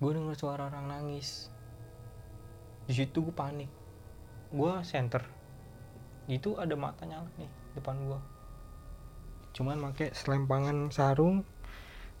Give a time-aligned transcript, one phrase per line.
[0.00, 1.52] gue denger suara orang nangis.
[2.88, 3.68] Di situ gue panik.
[4.50, 5.22] Gue center.
[6.26, 8.20] Itu ada mata nyala nih depan gue
[9.50, 11.42] cuman pakai selempangan sarung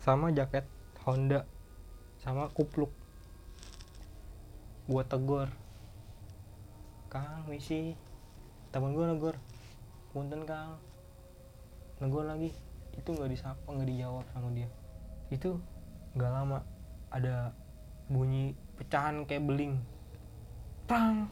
[0.02, 0.66] sama jaket
[1.06, 1.46] Honda
[2.20, 2.92] sama kupluk.
[4.90, 5.48] Gue tegur
[7.10, 7.96] Kang misi.
[8.70, 9.36] Temen gue negor
[10.12, 10.76] punten Kang.
[12.02, 12.52] Negor lagi
[12.92, 14.68] itu nggak disapa nggak dijawab sama dia.
[15.30, 15.62] Itu
[16.18, 16.60] nggak lama
[17.08, 17.54] ada
[18.10, 19.78] bunyi pecahan kayak beling.
[20.90, 21.30] Tang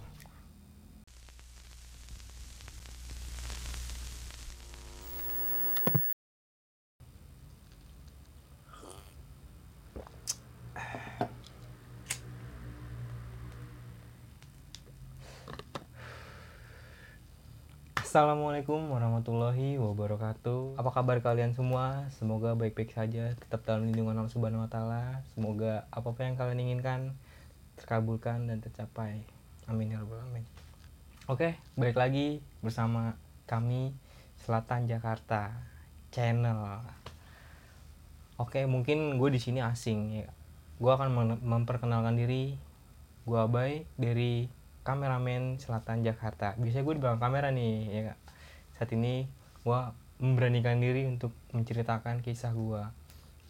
[18.18, 20.74] Assalamualaikum warahmatullahi wabarakatuh.
[20.74, 22.10] Apa kabar kalian semua?
[22.10, 25.22] Semoga baik-baik saja, tetap dalam lindungan Allah Subhanahu wa taala.
[25.30, 27.14] Semoga apa-apa yang kalian inginkan
[27.78, 29.22] terkabulkan dan tercapai.
[29.70, 30.42] Amin ya rabbal alamin.
[31.30, 33.14] Oke, balik lagi bersama
[33.46, 33.94] kami
[34.42, 35.54] Selatan Jakarta
[36.10, 36.82] channel.
[38.34, 40.28] Oke, mungkin gue di sini asing ya.
[40.82, 42.58] Gue akan mem- memperkenalkan diri.
[43.22, 44.50] Gue Abai dari
[44.88, 46.56] kameramen Selatan Jakarta.
[46.56, 48.18] Biasanya gue di belakang kamera nih, ya Kak.
[48.80, 49.28] Saat ini
[49.60, 49.80] gue
[50.16, 52.80] memberanikan diri untuk menceritakan kisah gue.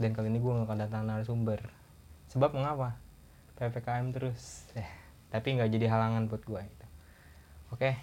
[0.02, 1.62] Dan kali ini gue gak kedatangan narasumber.
[2.34, 2.98] Sebab mengapa?
[3.54, 4.66] PPKM terus.
[4.74, 4.90] Eh,
[5.30, 6.58] tapi nggak jadi halangan buat gue.
[6.58, 6.86] Gitu.
[7.70, 7.94] Oke.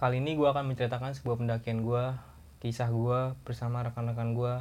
[0.00, 2.04] Kali ini gue akan menceritakan sebuah pendakian gue,
[2.64, 4.54] kisah gue bersama rekan-rekan gue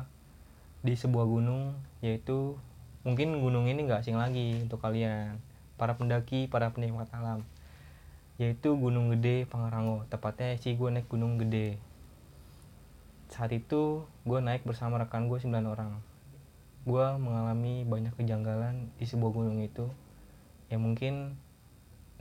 [0.83, 2.58] di sebuah gunung, yaitu
[3.08, 5.39] mungkin gunung ini nggak asing lagi untuk kalian
[5.78, 7.45] para pendaki, para penikmat alam
[8.38, 10.06] yaitu Gunung Gede Pangrango.
[10.14, 11.81] Tepatnya sih gue naik Gunung Gede.
[13.33, 15.98] Saat itu gue naik bersama rekan gue 9 orang.
[16.86, 19.89] Gue mengalami banyak kejanggalan di sebuah gunung itu
[20.70, 21.36] yang mungkin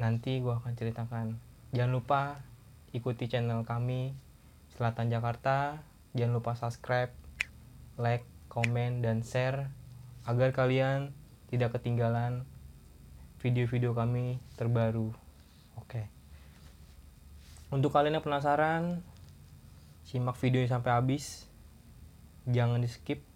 [0.01, 1.37] nanti gue akan ceritakan.
[1.77, 2.41] Jangan lupa
[2.97, 4.17] ikuti channel kami
[4.73, 5.85] Selatan Jakarta.
[6.17, 7.13] Jangan lupa subscribe
[8.01, 9.69] like, komen, dan share
[10.25, 11.13] agar kalian
[11.53, 12.49] tidak ketinggalan
[13.41, 15.13] video-video kami terbaru.
[15.77, 16.09] Oke.
[17.69, 19.03] Untuk kalian yang penasaran,
[20.07, 21.51] simak videonya sampai habis.
[22.47, 23.27] Jangan di skip.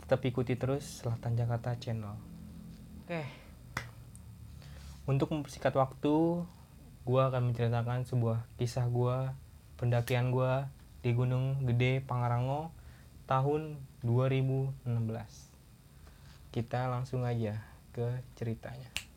[0.00, 2.16] Tetap ikuti terus Selatan Jakarta Channel.
[3.04, 3.22] Oke.
[5.04, 6.46] Untuk mempersingkat waktu,
[7.02, 9.34] gue akan menceritakan sebuah kisah gue,
[9.76, 10.64] pendakian gue
[11.02, 12.70] di Gunung Gede Pangrango
[13.26, 14.86] tahun 2016.
[16.54, 17.58] Kita langsung aja
[17.90, 19.11] ke ceritanya.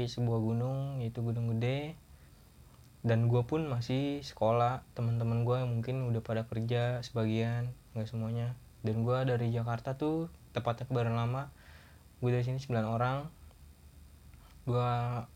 [0.00, 1.92] Mendaki sebuah gunung yaitu Gunung Gede.
[3.04, 4.80] Dan gue pun masih sekolah.
[4.96, 8.56] Teman-teman gue mungkin udah pada kerja sebagian nggak semuanya.
[8.80, 11.52] Dan gue dari Jakarta tuh tepatnya kebaran lama
[12.24, 13.28] gue dari sini 9 orang.
[14.64, 14.92] Gue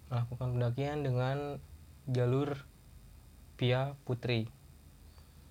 [0.09, 1.61] melakukan pendakian dengan
[2.09, 2.65] jalur
[3.61, 4.49] via Putri.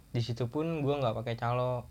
[0.09, 1.85] Di situ pun gue nggak pakai calo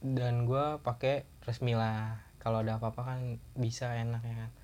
[0.00, 2.24] dan gue pakai resmi lah.
[2.40, 3.20] Kalau ada apa-apa kan
[3.52, 4.63] bisa enak ya kan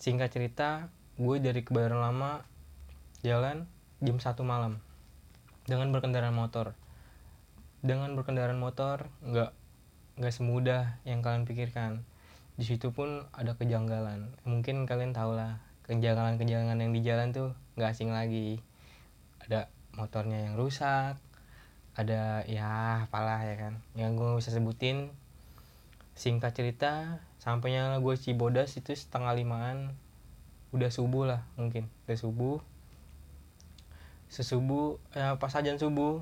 [0.00, 0.88] singkat cerita
[1.20, 2.40] gue dari kebayoran lama
[3.20, 3.68] jalan
[4.00, 4.80] jam satu malam
[5.68, 6.72] dengan berkendaraan motor.
[7.84, 9.52] Dengan berkendaraan motor nggak
[10.16, 12.02] nggak semudah yang kalian pikirkan.
[12.56, 14.32] Di situ pun ada kejanggalan.
[14.48, 18.58] Mungkin kalian tahu lah kejanggalan-kejanggalan yang di jalan tuh nggak asing lagi.
[19.44, 21.20] Ada motornya yang rusak
[22.00, 23.84] ada ya apalah ya kan.
[23.92, 25.12] Yang gue bisa sebutin.
[26.16, 29.96] Singkat cerita sampainya gue Cibodas itu setengah limaan.
[30.76, 31.88] Udah subuh lah mungkin.
[32.04, 32.60] Udah subuh.
[34.28, 36.20] Sesubuh ya pas ajan subuh.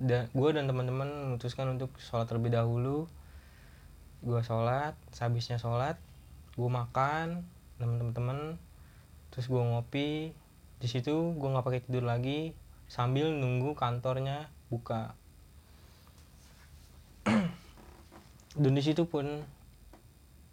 [0.00, 3.10] Dan gue dan teman-teman memutuskan untuk sholat terlebih dahulu.
[4.22, 5.98] Gue sholat sehabisnya sholat
[6.54, 7.46] gue makan
[7.76, 8.54] teman-teman
[9.34, 10.30] terus gue ngopi.
[10.80, 12.54] Di situ gue nggak pakai tidur lagi
[12.86, 15.18] sambil nunggu kantornya buka.
[18.62, 19.44] Dan di situ pun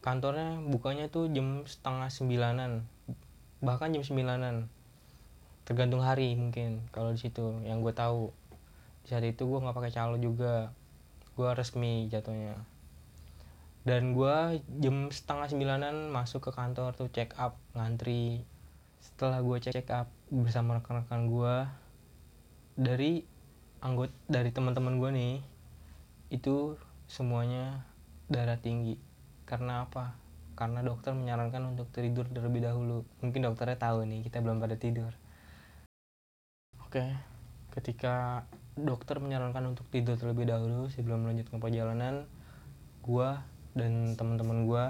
[0.02, 2.86] kantornya bukanya tuh jam setengah sembilanan.
[3.64, 4.70] Bahkan jam sembilanan.
[5.68, 8.32] Tergantung hari mungkin kalau di situ yang gue tahu.
[9.04, 10.72] Di saat itu gue nggak pakai calo juga.
[11.34, 12.58] Gue resmi jatuhnya.
[13.88, 18.44] Dan gue jam setengah sembilanan masuk ke kantor tuh check up ngantri.
[19.00, 21.56] Setelah gue cek check up bersama rekan-rekan gue
[22.78, 23.24] dari
[23.82, 25.36] anggota dari teman-teman gue nih
[26.30, 26.76] itu
[27.08, 27.88] semuanya
[28.28, 29.07] darah tinggi
[29.48, 30.20] karena apa?
[30.60, 33.08] Karena dokter menyarankan untuk tidur terlebih dahulu.
[33.24, 35.16] Mungkin dokternya tahu nih kita belum pada tidur.
[36.84, 37.16] Oke.
[37.72, 38.44] Ketika
[38.76, 42.28] dokter menyarankan untuk tidur terlebih dahulu sebelum melanjutkan perjalanan
[43.00, 44.86] gua dan teman-teman gua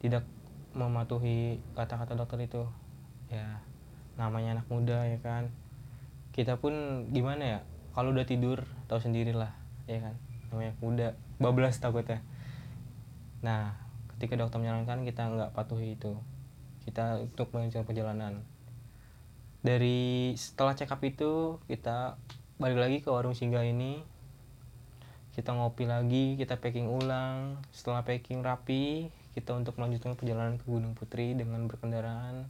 [0.00, 0.24] tidak
[0.72, 2.64] mematuhi kata-kata dokter itu.
[3.28, 3.60] Ya
[4.16, 5.52] namanya anak muda ya kan?
[6.32, 7.60] Kita pun gimana ya?
[7.92, 9.52] Kalau udah tidur tahu sendirilah
[9.84, 10.14] ya kan?
[10.48, 11.08] Namanya muda.
[11.42, 12.22] Bablas takutnya
[13.44, 13.76] Nah,
[14.16, 16.16] ketika dokter menyarankan kita nggak patuhi itu,
[16.88, 18.40] kita untuk melanjutkan perjalanan.
[19.60, 22.16] Dari setelah check up itu kita
[22.56, 24.00] balik lagi ke warung singgah ini,
[25.36, 27.60] kita ngopi lagi, kita packing ulang.
[27.68, 32.48] Setelah packing rapi, kita untuk melanjutkan perjalanan ke Gunung Putri dengan berkendaraan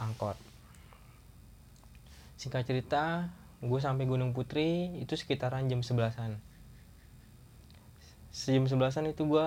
[0.00, 0.40] angkot.
[2.40, 3.28] Singkat cerita,
[3.60, 6.53] gue sampai Gunung Putri itu sekitaran jam 11-an
[8.34, 9.46] sejam sebelasan itu gue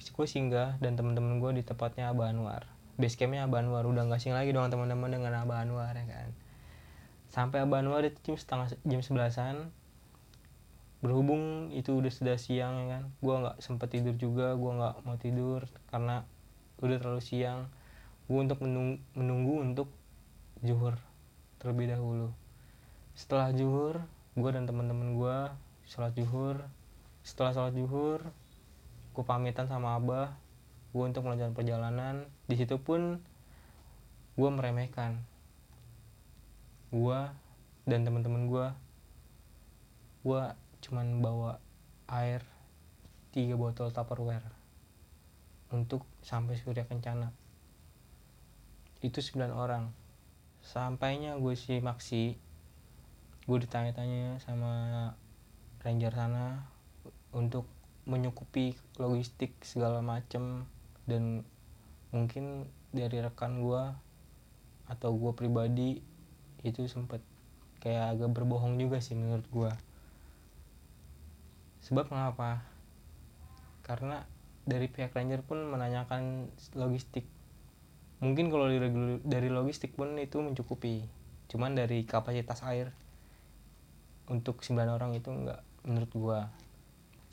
[0.00, 2.64] gue singgah dan temen-temen gue di tempatnya Abah Anwar.
[2.96, 6.32] Basecampnya Abah Anwar udah nggak sing lagi dong teman-teman dengan Abah Anwar ya kan?
[7.28, 9.68] Sampai Abah Anwar itu jam setengah jam sebelasan
[11.04, 13.02] berhubung itu udah sudah siang ya kan?
[13.20, 16.24] Gue nggak sempet tidur juga gue nggak mau tidur karena
[16.80, 17.68] udah terlalu siang.
[18.32, 19.88] Gue untuk menunggu, menunggu untuk
[20.64, 20.96] juhur
[21.60, 22.32] terlebih dahulu.
[23.12, 24.00] Setelah juhur
[24.40, 25.36] gue dan teman-teman gue
[25.84, 26.64] sholat juhur
[27.26, 28.22] setelah sholat juhur
[29.10, 30.38] gue pamitan sama abah.
[30.94, 32.30] Gue untuk melanjutkan perjalanan.
[32.46, 33.18] Di situ pun
[34.38, 35.18] gue meremehkan.
[36.94, 37.18] Gue
[37.82, 38.66] dan teman-teman gue
[40.26, 40.42] gue
[40.86, 41.62] cuman bawa
[42.10, 42.42] air
[43.30, 44.46] tiga botol tupperware
[45.74, 47.34] untuk sampai surya kencana.
[49.02, 49.90] Itu 9 orang.
[50.62, 52.38] Sampainya gue si maksi
[53.46, 55.14] gue ditanya-tanya sama
[55.82, 56.75] ranger sana
[57.34, 57.66] untuk
[58.06, 60.66] menyukupi logistik segala macem
[61.10, 61.42] dan
[62.14, 63.82] mungkin dari rekan gue
[64.86, 65.98] atau gue pribadi
[66.62, 67.18] itu sempet
[67.82, 69.70] kayak agak berbohong juga sih menurut gue
[71.86, 72.66] sebab mengapa?
[73.86, 74.26] Karena
[74.66, 77.22] dari pihak ranger pun menanyakan logistik.
[78.18, 78.66] Mungkin kalau
[79.22, 81.06] dari logistik pun itu mencukupi
[81.46, 82.90] cuman dari kapasitas air
[84.26, 86.38] untuk 9 orang itu enggak menurut gua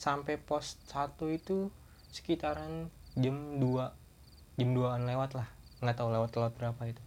[0.03, 1.71] sampai pos 1 itu
[2.11, 5.47] sekitaran jam 2 jam 2an lewat lah.
[5.79, 6.99] Nggak tahu lewat lewat berapa itu.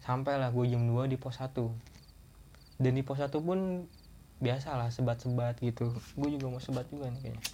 [0.00, 1.52] Sampailah gue jam 2 di pos 1
[2.80, 3.84] dan di pos 1 pun
[4.40, 5.92] biasa lah sebat-sebat gitu.
[6.16, 7.44] Gue juga mau sebat juga nih kayaknya.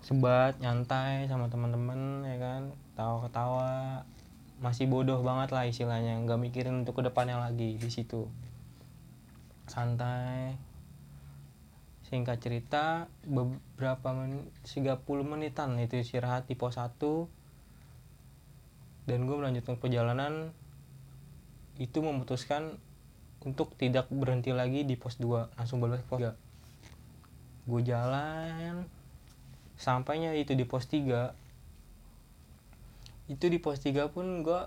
[0.00, 2.62] Sebat nyantai sama teman-teman ya kan?
[2.96, 4.00] Tawa-ketawa
[4.64, 6.16] masih bodoh banget lah istilahnya.
[6.24, 8.32] Nggak mikirin untuk ke depannya lagi di situ.
[9.68, 10.71] Santai
[12.12, 16.92] singkat cerita beberapa menit 30 menitan itu istirahat di pos 1
[19.08, 20.52] dan gue melanjutkan perjalanan.
[21.80, 22.76] Itu memutuskan
[23.48, 26.52] untuk tidak berhenti lagi di pos 2 langsung balik pos 3
[27.62, 28.90] gue jalan
[29.78, 31.30] sampainya itu di pos 3
[33.30, 34.60] itu di pos 3 pun gue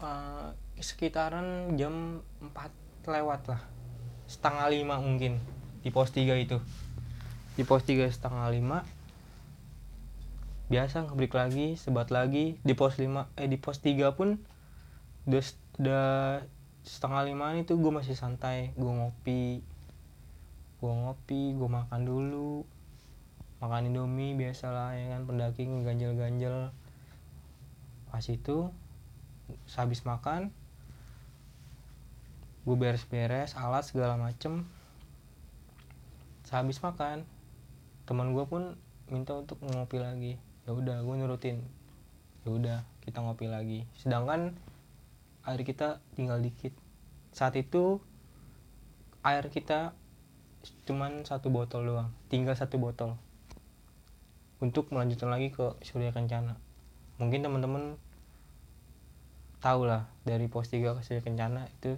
[0.00, 0.48] uh,
[0.80, 3.62] sekitaran jam 4 lewat lah.
[4.26, 5.38] Setengah lima mungkin
[5.82, 6.58] di pos 3 itu.
[7.58, 9.02] Di pos 3 setengah 5
[10.72, 12.56] biasa ngebrik lagi sebat lagi.
[12.64, 14.40] Di pos 5 eh di pos 3 pun
[15.28, 15.44] udah,
[15.82, 16.06] udah
[16.82, 18.72] setengah lima itu gue masih santai.
[18.78, 19.60] Gue ngopi.
[20.80, 22.64] Gue ngopi gue makan dulu.
[23.60, 26.72] Makan indomie biasa lah ya kan pendaki ganjel-ganjel.
[28.08, 28.72] Pas itu
[29.68, 30.48] sehabis makan
[32.62, 34.62] gue beres-beres alat segala macem
[36.52, 37.24] sehabis makan
[38.04, 38.76] teman gue pun
[39.08, 40.36] minta untuk ngopi lagi.
[40.68, 41.64] Ya udah gue nurutin.
[42.44, 43.88] Ya udah kita ngopi lagi.
[43.96, 44.60] Sedangkan
[45.48, 46.76] air kita tinggal dikit.
[47.32, 48.04] Saat itu
[49.24, 49.96] air kita
[50.84, 52.12] cuman satu botol doang.
[52.28, 53.16] Tinggal satu botol.
[54.60, 56.60] Untuk melanjutkan lagi ke Surya Kencana.
[57.16, 57.96] Mungkin teman-teman
[59.64, 61.96] tahu lah dari pos 3 ke Surya Kencana itu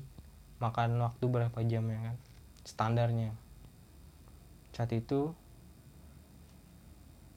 [0.62, 2.16] makan waktu berapa jam ya kan?
[2.62, 3.43] Standarnya
[4.74, 5.30] saat itu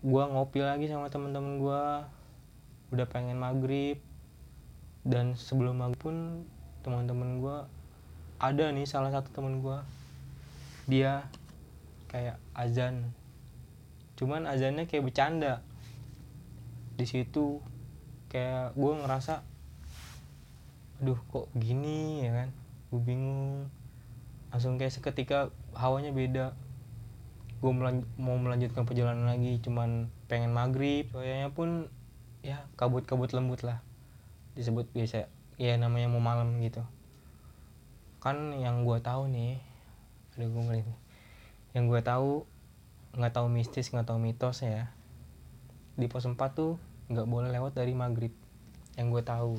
[0.02, 1.84] gue ngopi lagi sama temen-temen gue
[2.94, 4.02] udah pengen maghrib.
[5.08, 6.18] Dan sebelum maghrib pun
[6.84, 7.58] teman-teman gue
[8.38, 9.78] ada nih salah satu temen gue
[10.90, 11.30] dia
[12.10, 13.14] kayak azan.
[14.18, 15.62] Cuman azannya kayak bercanda.
[16.98, 17.62] Di situ
[18.34, 19.46] kayak gue ngerasa
[20.98, 22.50] aduh kok gini ya kan?
[22.90, 23.70] Gue bingung.
[24.50, 26.58] Langsung kayak seketika hawanya beda
[27.58, 27.72] gue
[28.22, 31.10] mau melanjutkan perjalanan lagi cuman pengen maghrib.
[31.10, 31.90] Soalnya pun
[32.46, 33.82] ya kabut-kabut lembut lah.
[34.54, 36.86] Disebut biasa ya namanya mau malam gitu.
[38.22, 39.62] Kan yang gue tahu nih
[40.38, 41.00] aduh gue ngeri nih.
[41.74, 42.46] yang gue tahu
[43.18, 44.94] nggak tahu mistis nggak tahu mitos ya
[45.98, 46.78] di pos 4 tuh
[47.10, 48.34] nggak boleh lewat dari maghrib.
[48.98, 49.54] Yang gue tahu.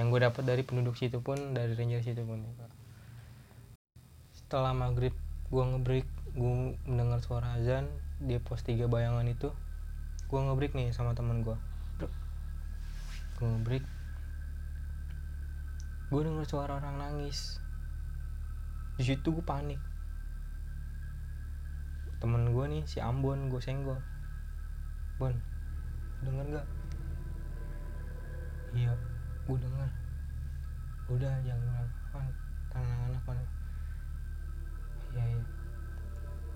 [0.00, 2.40] Yang gue dapat dari penduduk situ pun dari ranger situ pun
[4.44, 5.10] setelah maghrib
[5.50, 7.86] gue ngebreak gue mendengar suara azan
[8.18, 9.54] di pos 3 bayangan itu
[10.26, 11.54] gue ngebreak nih sama teman gue
[13.34, 13.84] gue ngebreak.
[16.06, 17.58] Gue dengar suara orang nangis.
[18.94, 19.82] Di situ gue panik.
[22.22, 23.98] Temen gue nih si Ambon gue senggol.
[25.18, 25.34] Bon
[26.24, 26.66] denger gak
[28.74, 28.94] iya
[29.44, 29.90] gue denger.
[31.10, 32.26] Udah jangan kan
[32.70, 33.44] tenang anak mana?
[35.12, 35.53] Iya iya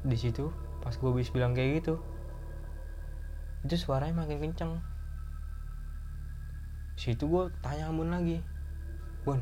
[0.07, 1.99] di situ pas gue habis bilang kayak gitu
[3.67, 4.73] itu suaranya makin kenceng.
[6.95, 8.39] Situ gue tanya Ambon lagi
[9.27, 9.39] Bon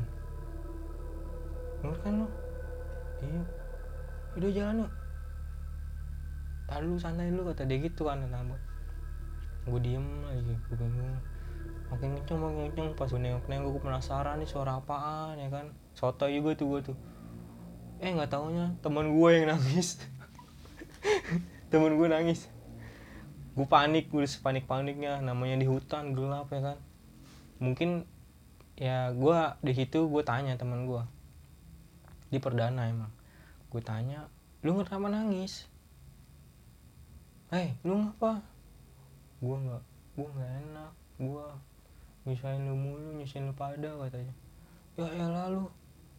[1.77, 2.27] denger kan lo
[3.21, 3.41] iya
[4.37, 4.91] udah jalan yuk.
[6.69, 8.57] Tahan dulu santai dulu kata dia gitu kan kata
[9.67, 11.17] gue diem lagi gue bingung.
[11.87, 12.87] Makin kenceng makin kenceng.
[12.97, 15.69] Pas gue nengok nengok gue penasaran nih suara apaan ya kan.
[15.93, 16.97] Soto juga tuh gue tuh.
[18.01, 20.01] Eh nggak taunya teman gue yang nangis
[21.67, 22.47] temen gue nangis.
[23.57, 25.19] Gue panik gue panik paniknya.
[25.19, 26.77] Namanya di hutan gelap ya kan.
[27.59, 28.07] Mungkin
[28.77, 31.03] ya gue di situ gue tanya teman gue
[32.31, 33.11] di perdana emang.
[33.67, 34.31] Gue tanya
[34.63, 35.67] lu kenapa nangis?
[37.51, 38.39] Hei lu ngapa?
[39.43, 39.83] Gue nggak
[40.15, 40.91] gue nggak enak.
[41.19, 41.45] Gue
[42.27, 44.35] nyusahin lu mulu nyusahin lu pada katanya.
[44.95, 45.67] Ya ya lalu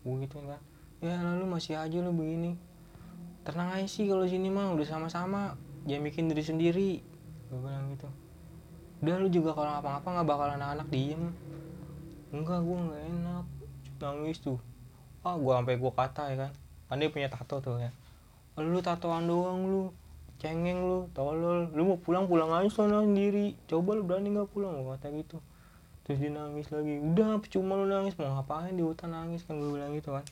[0.04, 0.60] gue gitu kan.
[1.00, 2.67] Ya lalu masih aja lu begini
[3.47, 5.54] tenang aja sih kalau sini mah udah sama-sama.
[5.88, 6.90] Jangan bikin diri sendiri.
[7.49, 8.09] Gue bilang gitu.
[9.00, 11.33] Udah lu juga kalau ngapa-ngapa nggak bakal anak-anak diem.
[12.35, 13.45] Enggak gue nggak enak.
[14.02, 14.59] Nangis tuh.
[15.23, 16.52] Ah gue sampai gue kata ya kan.
[16.90, 17.90] Kan dia punya tato tuh ya.
[18.59, 19.95] Lu tatoan doang lu.
[20.42, 20.99] Cengeng lu.
[21.14, 21.71] Tolol.
[21.73, 23.54] Lu mau pulang pulang aja sana sendiri.
[23.71, 24.83] Coba lu berani nggak pulang?
[24.83, 25.38] Gue kata gitu.
[26.04, 27.00] Terus dia nangis lagi.
[27.00, 28.18] Udah cuma lu nangis.
[28.18, 29.47] Mau ngapain di hutan nangis?
[29.47, 30.26] Kan gue bilang gitu kan.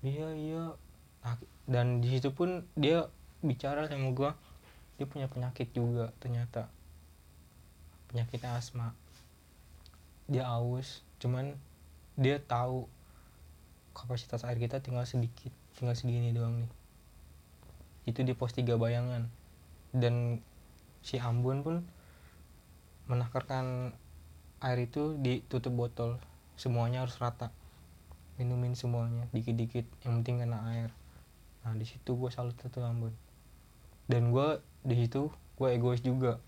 [0.00, 0.64] Iya iya
[1.70, 3.06] dan di situ pun dia
[3.46, 4.30] bicara sama gue
[5.00, 6.68] dia punya penyakit juga ternyata.
[8.12, 8.92] Penyakit asma.
[10.28, 11.56] Dia aus cuman
[12.20, 12.84] dia tahu
[13.96, 16.72] kapasitas air kita tinggal sedikit tinggal segini doang nih.
[18.12, 19.24] Itu di pos 3 bayangan.
[19.96, 20.44] Dan
[21.00, 21.76] si Ambon pun
[23.08, 23.96] menakarkan
[24.60, 26.20] air itu ditutup botol.
[26.60, 27.48] Semuanya harus rata.
[28.36, 29.88] Minumin semuanya dikit-dikit.
[30.04, 30.92] Yang penting kena air
[31.60, 33.12] nah di situ gue salut tuh Ambon
[34.10, 36.40] dan gue di situ gue egois juga.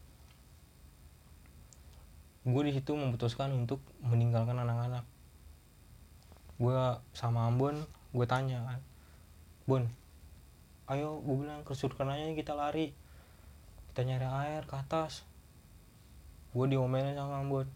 [2.43, 5.07] Gue di situ memutuskan untuk meninggalkan anak-anak.
[6.59, 6.75] Gue
[7.15, 8.81] sama Ambon gue tanya kan
[9.65, 9.85] Bon
[10.91, 12.91] ayo gue bilang ke surkan aja kita lari.
[13.93, 15.23] Kita nyari air ke atas.
[16.51, 17.69] Gue diomelin sama Ambon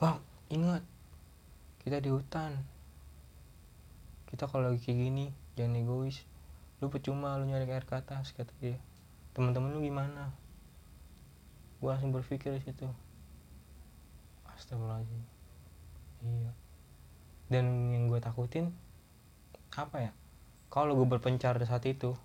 [0.00, 0.18] bang
[0.50, 0.82] ingat
[1.84, 2.58] kita di hutan.
[4.26, 6.29] Kita kalau lagi kayak gini jangan egois
[6.80, 8.80] lu percuma lu nyari air ke atas kata dia.
[9.36, 10.32] Teman-teman lu gimana?
[11.80, 12.88] Gue langsung berpikir di situ.
[14.48, 15.22] Astagfirullahaladzim.
[16.24, 16.52] Iya.
[17.52, 18.72] Dan yang gue takutin
[19.76, 20.12] apa ya?
[20.72, 22.16] Kalau gue berpencar di saat itu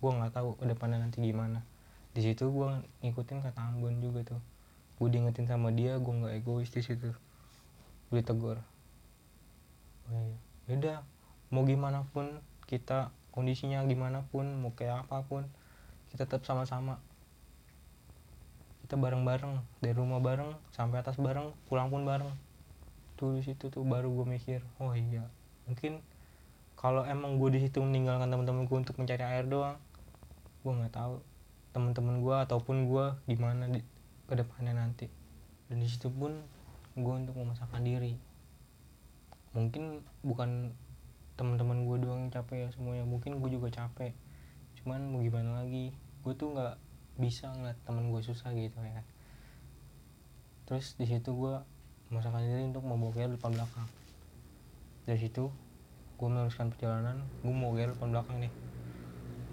[0.00, 1.62] gue nggak tahu depannya nanti gimana.
[2.10, 4.42] Di situ gue ngikutin kata Ambon juga tuh.
[4.98, 7.14] Gue diingetin sama dia gue nggak egois di situ.
[8.10, 8.58] Gue ditegur.
[10.10, 10.38] Oh, iya.
[10.74, 10.98] yaudah
[11.54, 15.46] mau gimana pun kita kondisinya gimana pun mau kayak apa pun
[16.14, 16.98] kita tetap sama-sama.
[18.86, 22.30] Kita bareng-bareng dari rumah bareng sampai atas bareng pulang pun bareng.
[23.14, 25.28] Tuh di situ tuh baru gue mikir oh iya
[25.68, 26.00] mungkin
[26.74, 29.76] kalau emang gue di situ meninggalkan teman-teman gue untuk mencari air doang
[30.64, 31.20] gue nggak tahu
[31.70, 33.80] teman-teman gue ataupun gue gimana di
[34.30, 35.10] ke depannya nanti.
[35.66, 36.38] Dan di situ pun
[36.94, 38.14] gue untuk memasakkan diri.
[39.54, 40.70] Mungkin bukan
[41.40, 43.08] teman-teman gue doang yang capek ya semuanya.
[43.08, 44.12] Mungkin gue juga capek.
[44.76, 45.96] Cuman mau gimana lagi?
[46.20, 46.76] Gue tuh nggak
[47.20, 49.04] bisa ngeliat temen gue susah gitu ya
[50.70, 51.58] terus di situ gue
[52.08, 53.90] memasakkan diri untuk membawa gear depan belakang.
[55.02, 55.50] Dari situ
[56.14, 58.52] gue meneruskan perjalanan gue mau gear depan belakang nih.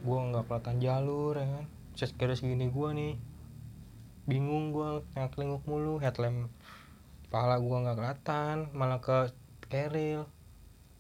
[0.06, 1.66] Gue nggak kelihatan jalur ya kan?
[1.98, 3.14] Set kira segini gue nih.
[4.30, 6.54] Bingung gue nggak kelinguk mulu headlamp
[7.26, 9.34] kepala gue nggak kelihatan malah ke
[9.68, 10.30] keril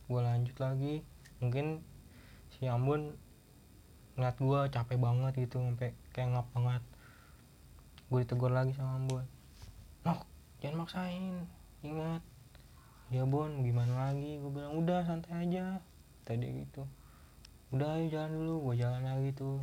[0.07, 1.03] gue lanjut lagi.
[1.43, 1.83] Mungkin
[2.55, 3.13] si Ambon
[4.15, 6.83] ngeliat gue capek banget gitu sampai kayak ngap banget.
[8.07, 9.27] Gue ditegur lagi sama Ambon.
[10.07, 10.23] Nok
[10.63, 11.35] jangan maksain
[11.83, 12.23] ingat.
[13.07, 14.39] Ya Bon gimana lagi?
[14.39, 15.83] Gue bilang udah santai aja.
[16.23, 16.87] Tadi gitu.
[17.75, 19.59] Udah ayo jalan dulu gue jalan lagi tuh.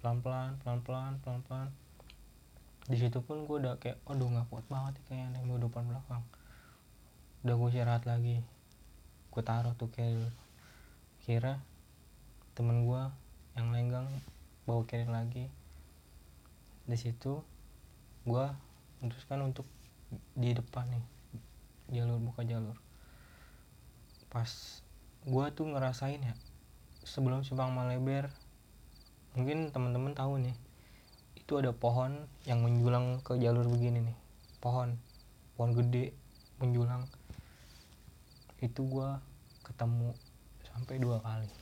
[0.00, 1.68] Pelan pelan pelan pelan pelan pelan
[2.84, 6.24] di situ pun gue udah kayak aduh nggak kuat banget nih kayaknya nembak depan belakang.
[7.40, 8.44] Udah gue istirahat lagi
[9.34, 10.30] gue taruh tuh carrier.
[11.26, 11.58] Kira
[12.54, 13.02] temen gue
[13.58, 14.06] yang lenggang
[14.62, 15.50] bawa carrier lagi.
[16.86, 17.42] Di situ
[18.22, 18.46] gue
[19.02, 19.66] memutuskan untuk
[20.38, 21.04] di depan nih
[21.98, 22.78] jalur buka jalur.
[24.30, 24.46] Pas
[25.26, 26.34] gue tuh ngerasain ya
[27.02, 28.30] sebelum simpang Maleber
[29.34, 30.54] mungkin teman-teman tahu nih
[31.34, 34.18] itu ada pohon yang menjulang ke jalur begini nih.
[34.62, 34.94] Pohon
[35.58, 36.14] pohon gede
[36.62, 37.02] menjulang
[38.64, 39.20] itu gua
[39.60, 40.16] ketemu
[40.64, 41.52] sampai dua kali.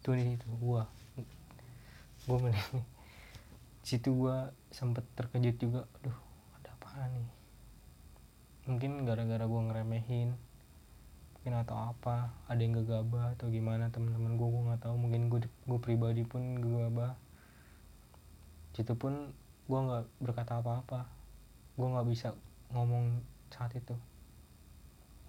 [0.00, 0.88] Itu nih itu gua.
[2.24, 2.86] Gua melihat nih.
[3.84, 5.84] Situ gua sempet terkejut juga.
[6.00, 6.16] Aduh
[6.56, 7.28] ada apa nih?
[8.64, 10.32] Mungkin gara-gara gua ngeremehin
[11.42, 14.94] mungkin atau apa ada yang gegabah atau gimana teman-teman gua gua nggak tahu.
[14.96, 17.12] Mungkin gua gua pribadi pun gegabah.
[18.72, 19.36] Situ pun
[19.68, 21.04] gue nggak berkata apa-apa.
[21.76, 22.32] Gue nggak bisa
[22.72, 23.20] ngomong
[23.52, 23.92] saat itu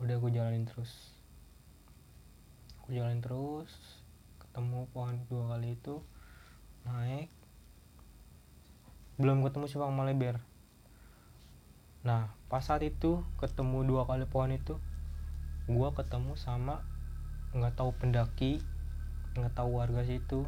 [0.02, 1.14] udah gue jalanin terus.
[2.86, 3.70] Gue jalanin terus
[4.40, 6.02] ketemu pohon dua kali itu
[6.88, 7.30] naik.
[9.22, 10.42] Belum ketemu si Bang Maleber
[12.04, 14.76] nah pas saat itu ketemu dua kali pohon itu
[15.72, 16.84] gue ketemu sama
[17.56, 18.60] nggak tahu pendaki
[19.34, 20.46] nggak tahu warga situ.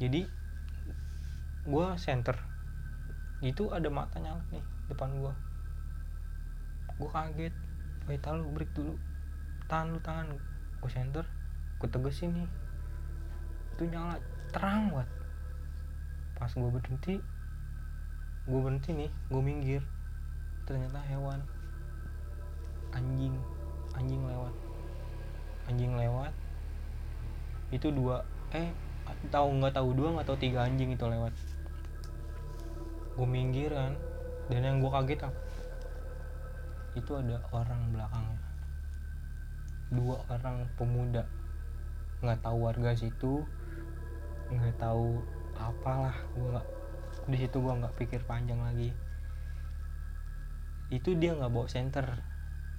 [0.00, 0.24] Jadi
[1.66, 2.38] gue center.
[3.42, 5.34] Itu ada mata nyala nih depan gue
[7.00, 7.54] gue kaget
[8.06, 8.98] Woi lu break dulu.
[9.70, 10.26] Tahan lu tangan
[10.82, 11.24] gue center
[11.78, 12.48] gue tegesin nih.
[13.74, 14.18] Itu nyala
[14.50, 15.10] terang banget
[16.42, 17.22] pas gue berhenti
[18.50, 19.82] gue berhenti nih gue minggir.
[20.66, 21.38] Ternyata hewan.
[22.90, 23.38] Anjing
[23.94, 24.54] anjing lewat.
[25.70, 26.34] Anjing lewat.
[27.70, 28.74] Itu dua eh
[29.30, 31.30] tahu nggak tahu dua nggak tahu tiga anjing itu lewat.
[33.14, 33.94] Gue minggir kan
[34.50, 35.51] dan yang gue kaget apa
[37.12, 38.40] itu ada orang belakangnya
[39.92, 41.28] dua orang pemuda.
[42.24, 43.44] Nggak tahu warga situ
[44.48, 45.20] nggak tahu
[45.60, 46.68] apalah gue nggak
[47.28, 48.96] di situ gue nggak pikir panjang lagi.
[50.88, 52.24] Itu dia nggak bawa center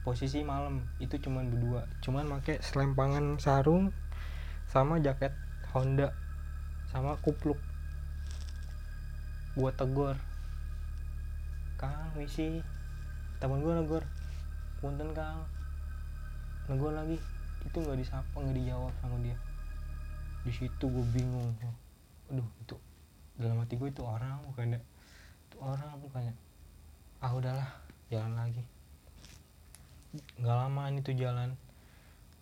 [0.02, 0.82] posisi malam.
[0.98, 1.86] Itu cuman berdua.
[2.02, 3.94] Cuman pakai selempangan sarung
[4.66, 5.38] sama jaket
[5.78, 6.10] Honda
[6.90, 7.62] sama kupluk.
[9.54, 10.18] Gue tegur
[11.78, 12.66] kang misi.
[13.38, 14.02] Temen gue negur
[14.84, 15.48] punten kang.
[16.68, 17.16] Negur lagi.
[17.64, 19.40] Itu nggak disapa nggak dijawab sama dia.
[20.44, 21.56] Di situ gue bingung
[22.32, 22.76] aduh itu
[23.40, 24.80] dalam hati gue itu orang bukannya
[25.46, 26.34] itu orang bukannya
[27.24, 27.70] ah udahlah
[28.12, 28.64] jalan lagi.
[30.44, 31.56] Nggak lama ini tuh jalan.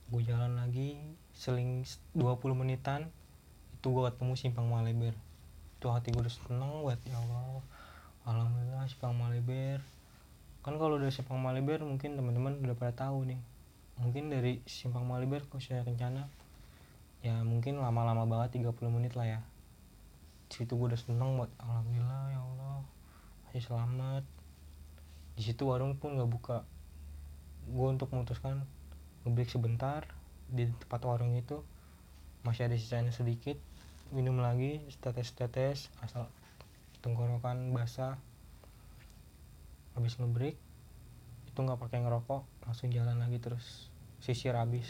[0.10, 0.98] Gue jalan lagi
[1.38, 1.86] seling
[2.18, 3.14] 20 menitan
[3.78, 5.14] itu gue ketemu simpang Maleber
[5.82, 7.62] itu hati gue udah seneng buat ya Allah.
[8.22, 9.82] Alhamdulillah Sepang Maliber
[10.62, 13.42] kan kalau udah Simpang Maliber mungkin teman-teman udah pada tahu nih.
[13.98, 16.30] Mungkin dari Simpang Maliber ke saya Kencana
[17.22, 19.42] ya mungkin lama-lama banget 30 menit lah ya.
[20.50, 22.78] Situ gue udah seneng buat alhamdulillah ya Allah
[23.50, 24.24] masih selamat.
[25.38, 26.58] Di situ warung pun nggak buka.
[27.70, 28.66] Gue untuk memutuskan
[29.26, 30.06] ngebreak sebentar
[30.50, 31.62] di tempat warung itu.
[32.42, 33.58] Masih ada sisanya sedikit
[34.12, 36.28] minum lagi tetes-tetes asal
[37.00, 38.20] tenggorokan basah
[39.96, 40.56] habis ngebreak
[41.52, 43.92] itu nggak pakai ngerokok langsung jalan lagi terus
[44.24, 44.88] sisir habis.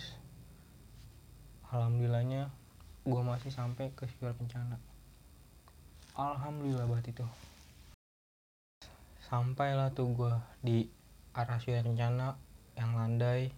[1.71, 2.51] Alhamdulillahnya
[3.07, 4.77] gue masih sampai ke Siwar Kencana.
[6.13, 7.25] Alhamdulillah banget itu.
[9.25, 10.77] Sampailah tuh gue di
[11.33, 12.35] arah Siwar Kencana
[12.77, 13.49] yang landai.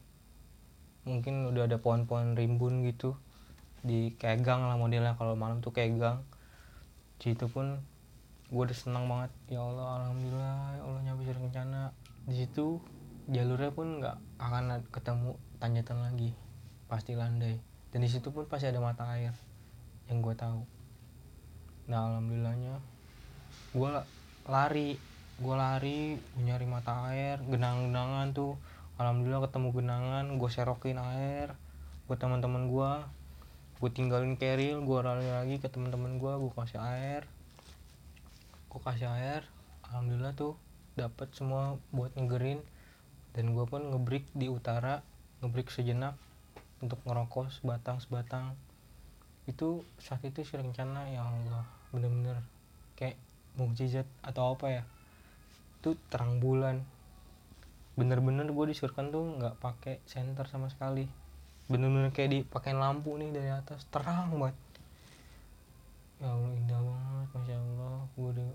[1.03, 3.19] Mungkin udah ada pohon-pohon rimbun gitu
[3.83, 5.19] di kayak lah modelnya.
[5.19, 6.19] Kalau malam tuh kayak gang
[7.23, 7.79] situ pun
[8.53, 9.33] gue udah senang banget.
[9.49, 11.89] Ya Allah alhamdulillah ya Allah nyampe Sri Kencana
[12.29, 12.77] di situ
[13.25, 16.37] jalurnya pun nggak akan ketemu tanjatan lagi.
[16.85, 17.57] Pasti landai.
[17.89, 19.33] Dan di situ pun pasti ada mata air
[20.05, 20.61] yang gue tahu.
[21.89, 22.77] Nah alhamdulillahnya
[23.73, 23.91] gue
[24.45, 25.01] lari.
[25.33, 28.53] Gue lari nyari mata air genang-genangan tuh.
[29.01, 31.57] Alhamdulillah ketemu genangan gue serokin air
[32.05, 32.91] buat teman-teman gue
[33.81, 37.27] gue tinggalin keril gue lari lagi ke teman-teman gue gue kasih air
[38.73, 39.45] gue kasih air
[39.85, 40.57] alhamdulillah tuh
[40.97, 42.59] dapat semua buat ngegerin
[43.37, 45.05] dan gue pun ngebreak di utara
[45.45, 46.17] ngebreak sejenak
[46.81, 48.57] untuk ngerokok sebatang sebatang
[49.45, 52.41] itu saat itu sih rencana ya Allah bener-bener
[52.97, 53.19] kayak
[53.57, 54.83] mukjizat atau apa ya.
[55.81, 56.81] Itu terang bulan.
[57.93, 61.05] Bener-bener gue disuruhkan tuh nggak pakai senter sama sekali.
[61.69, 64.57] Bener-bener kayak dipakein lampu nih dari atas terang banget.
[66.23, 67.72] Ya Allah indah banget masya Allah
[68.13, 68.51] gue udah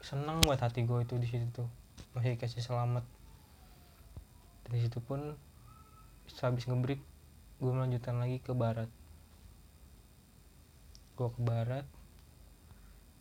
[0.00, 1.68] seneng banget hati gue itu di situ tuh.
[2.16, 3.04] Masih kasih selamat.
[4.64, 5.36] Dari situ pun
[6.40, 7.00] habis ngebreak
[7.60, 8.88] gue melanjutkan lagi ke barat.
[11.16, 11.84] Gue ke barat.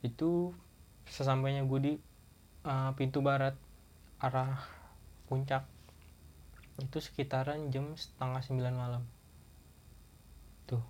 [0.04, 0.56] Itu
[1.08, 1.94] sesampainya gue di
[2.64, 3.56] uh, pintu barat
[4.24, 4.64] arah
[5.28, 5.68] puncak.
[6.80, 9.04] Itu sekitaran jam setengah sembilan malam.
[10.68, 10.84] Tuh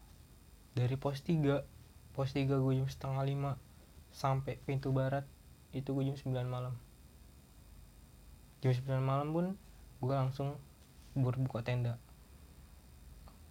[0.74, 3.54] dari pos 3 pos 3 gue jam setengah lima
[4.14, 5.26] sampai pintu barat
[5.74, 6.78] itu gue jam 9 malam.
[8.62, 9.46] Jam 9 malam pun
[10.00, 10.56] gue langsung
[11.18, 11.98] berbuka tenda.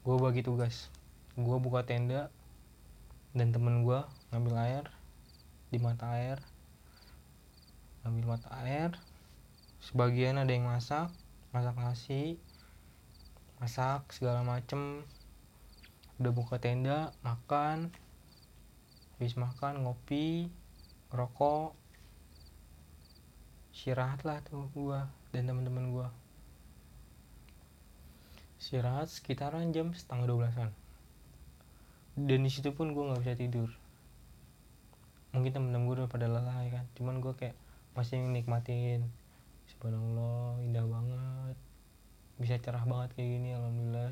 [0.07, 0.88] Gue bagi tugas.
[1.35, 2.31] Gue buka tenda
[3.35, 4.85] dan temen gue ngambil air
[5.72, 6.38] di mata air
[8.05, 8.92] ngambil mata air.
[9.83, 11.11] Sebagian ada yang masak
[11.51, 12.38] masak nasi
[13.59, 15.03] masak segala macem.
[16.20, 17.90] Udah buka tenda makan
[19.23, 20.51] habis makan ngopi
[21.15, 21.79] rokok
[23.71, 26.11] istirahat lah tuh gua dan teman-teman gua.
[28.59, 30.75] Istirahat sekitaran jam setengah dua belasan.
[32.19, 33.71] Dan di situ pun gue nggak bisa tidur.
[35.31, 36.87] Mungkin temen-temen gue udah pada lelah ya kan?
[36.99, 37.55] Cuman gue kayak
[37.95, 39.07] masih nikmatin
[39.71, 41.57] subhanallah indah banget.
[42.43, 44.11] Bisa cerah banget kayak gini alhamdulillah.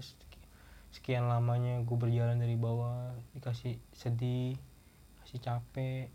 [0.94, 4.69] Sekian lamanya gue berjalan dari bawah dikasih sedih
[5.30, 6.10] kasih capek.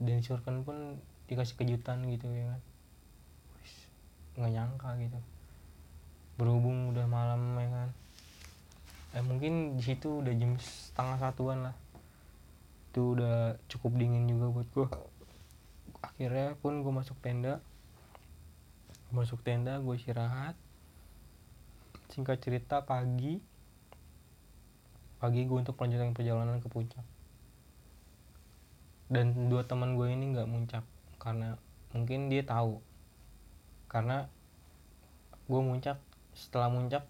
[0.00, 0.96] Dan disuruhkan pun
[1.28, 2.60] dikasih kejutan gitu ya kan.
[4.40, 5.20] Nggak nyangka gitu.
[6.40, 7.88] Berhubung udah malam ya kan.
[9.12, 11.76] Eh mungkin di situ udah jam setengah satuan lah.
[12.88, 14.88] Itu udah cukup dingin juga buat gue
[16.02, 17.60] akhirnya pun gue masuk tenda.
[19.12, 20.56] Masuk tenda gue istirahat.
[22.08, 23.44] Singkat cerita pagi.
[25.20, 27.04] Pagi gue untuk melanjutkan perjalanan ke puncak
[29.12, 30.84] dan dua teman gue ini nggak muncak
[31.20, 31.60] karena
[31.92, 32.80] mungkin dia tahu.
[33.86, 34.24] Karena
[35.44, 36.00] gue muncak
[36.32, 37.04] setelah muncak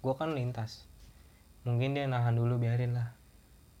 [0.00, 0.88] gue kan lintas.
[1.68, 3.12] Mungkin dia nahan dulu biarin lah.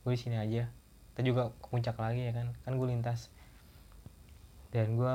[0.04, 0.68] Gue di sini aja.
[1.16, 2.52] Kita juga ke puncak lagi ya kan?
[2.68, 3.32] Kan gue lintas.
[4.68, 5.14] Dan gue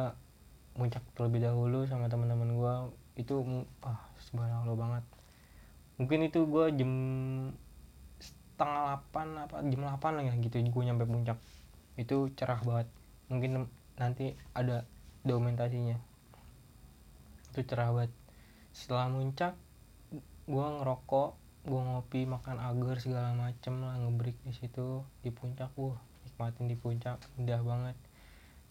[0.74, 2.74] muncak terlebih dahulu sama teman-teman gue.
[3.22, 3.46] Itu
[3.86, 5.06] ah subhanallah banget.
[6.02, 6.92] Mungkin itu gue jam
[8.18, 11.38] setengah delapan apa jam delapan lah ya gitu gue nyampe puncak
[12.00, 12.88] itu cerah banget.
[13.28, 13.68] Mungkin
[14.00, 14.88] nanti ada
[15.28, 16.00] dokumentasinya.
[17.52, 18.12] Itu cerah banget.
[18.72, 19.54] Setelah muncak
[20.48, 21.30] gue ngerokok
[21.62, 25.72] gue ngopi makan agar segala macem lah ngebreak di situ di puncak.
[25.76, 27.98] Gue nikmatin di puncak indah banget.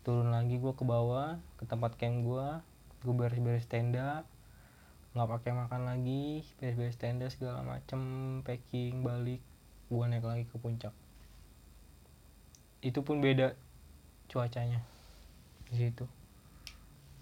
[0.01, 2.47] Turun lagi gue ke bawah ke tempat camp gue
[3.01, 4.29] gue beres-beres tenda
[5.17, 8.01] nggak pakai makan lagi beres-beres tenda segala macem
[8.45, 9.45] packing balik.
[9.91, 10.95] Gue naik lagi ke puncak
[12.81, 13.53] itu pun beda
[14.33, 14.81] cuacanya.
[15.69, 16.09] Di situ.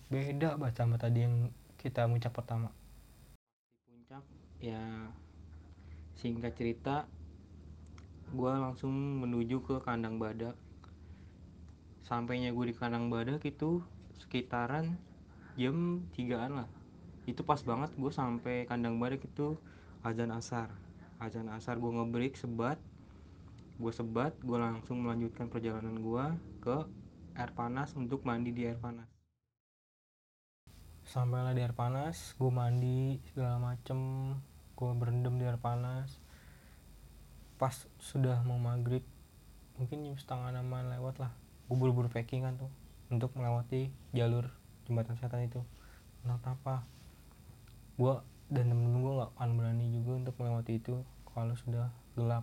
[0.08, 2.70] Beda banget sama tadi yang kita muncak pertama.
[3.74, 4.24] Di puncak
[4.62, 5.10] ya
[6.18, 7.06] singkat cerita
[8.30, 8.92] gue langsung
[9.24, 10.54] menuju ke kandang badak.
[12.06, 13.82] Sampainya gue di kandang badak itu
[14.16, 14.94] sekitaran
[15.58, 16.68] jam 3an lah.
[17.26, 19.58] Itu pas banget gue sampai kandang badak itu
[20.06, 20.70] azan asar.
[21.18, 22.78] Azan asar gue ngebreak sebat
[23.78, 26.24] gue sebat gue langsung melanjutkan perjalanan gue
[26.58, 26.76] ke
[27.38, 29.06] air panas untuk mandi di air panas.
[31.06, 34.34] Sampailah di air panas gue mandi segala macem
[34.74, 36.18] gue berendam di air panas.
[37.54, 39.06] Pas sudah mau maghrib
[39.78, 41.30] mungkin jam setengah enaman lewat lah.
[41.70, 42.74] Gue buru-buru packing kan tuh
[43.14, 44.50] untuk melewati jalur
[44.90, 45.62] jembatan setan itu.
[46.26, 46.82] Entah apa?
[47.94, 48.18] Gue
[48.50, 52.42] dan temen-temen gue gak akan berani juga untuk melewati itu kalau sudah gelap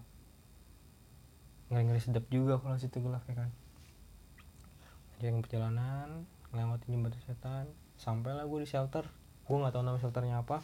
[1.69, 3.49] ngeri-ngeri sedap juga kalau situ gelap ya kan.
[5.23, 7.65] Yang perjalanan melewati jembatan setan
[7.97, 9.07] sampailah gue di shelter.
[9.45, 10.61] Gue nggak tahu nama shelternya apa.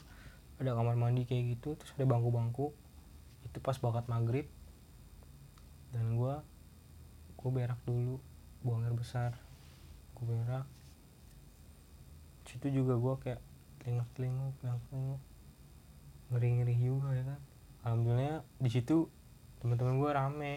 [0.62, 2.70] Ada kamar mandi kayak gitu terus ada bangku-bangku.
[3.48, 4.46] Itu pas bakat maghrib.
[5.90, 6.36] Dan gue
[7.42, 8.22] gue berak dulu.
[8.62, 9.34] Buang air besar.
[10.14, 10.70] Gue berak.
[12.46, 13.42] Situ juga gue kayak
[13.82, 15.22] telinguk telinguk telinguk telinguk
[16.32, 17.40] ngeri ngeri juga ya kan.
[17.82, 19.10] Alhamdulillah di situ
[19.60, 20.54] teman-teman gue rame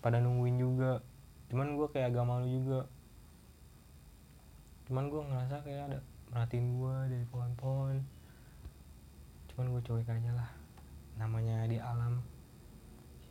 [0.00, 1.04] pada nungguin juga.
[1.52, 2.80] Cuman gue kayak agak malu juga.
[4.90, 5.98] Cuman gue ngerasa kayak ada
[6.32, 7.96] merhatiin gue dari pohon-pohon.
[9.54, 10.50] Cuman gue cuek aja lah.
[11.16, 12.20] Namanya di alam.